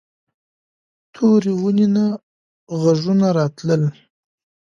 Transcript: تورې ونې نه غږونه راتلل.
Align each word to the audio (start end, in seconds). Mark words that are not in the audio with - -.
تورې 1.13 1.51
ونې 1.61 1.87
نه 1.95 2.05
غږونه 2.81 3.27
راتلل. 3.37 3.83